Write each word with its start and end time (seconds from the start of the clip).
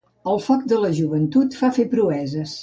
El 0.31 0.39
foc 0.45 0.63
de 0.71 0.79
la 0.85 0.89
joventut 1.01 1.59
fa 1.61 1.71
fer 1.77 1.87
proeses. 1.93 2.59